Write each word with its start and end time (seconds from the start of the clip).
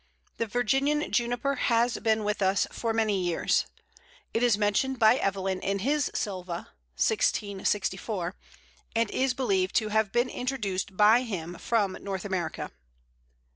The 0.37 0.47
Virginian 0.47 1.11
Juniper 1.11 1.53
has 1.53 1.99
been 1.99 2.23
with 2.23 2.41
us 2.41 2.65
for 2.71 2.91
many 2.91 3.23
years. 3.23 3.67
It 4.33 4.41
is 4.41 4.57
mentioned 4.57 4.97
by 4.97 5.17
Evelyn 5.17 5.59
in 5.61 5.77
his 5.77 6.09
"Sylva" 6.15 6.69
(1664), 6.97 8.33
and 8.95 9.11
is 9.11 9.35
believed 9.35 9.75
to 9.75 9.89
have 9.89 10.11
been 10.11 10.29
introduced 10.29 10.97
by 10.97 11.21
him 11.21 11.53
from 11.59 11.99
North 12.01 12.25
America. 12.25 12.71